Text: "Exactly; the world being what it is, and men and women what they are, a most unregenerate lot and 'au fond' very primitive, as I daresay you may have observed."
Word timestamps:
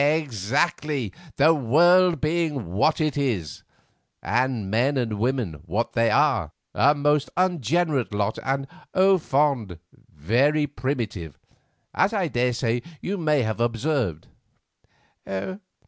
"Exactly; 0.01 1.13
the 1.35 1.53
world 1.53 2.19
being 2.19 2.73
what 2.73 2.99
it 2.99 3.15
is, 3.15 3.61
and 4.23 4.71
men 4.71 4.97
and 4.97 5.19
women 5.19 5.61
what 5.67 5.93
they 5.93 6.09
are, 6.09 6.53
a 6.73 6.95
most 6.95 7.29
unregenerate 7.37 8.11
lot 8.11 8.39
and 8.43 8.65
'au 8.95 9.19
fond' 9.19 9.77
very 10.11 10.65
primitive, 10.65 11.37
as 11.93 12.13
I 12.13 12.29
daresay 12.29 12.81
you 12.99 13.19
may 13.19 13.43
have 13.43 13.59
observed." 13.59 14.25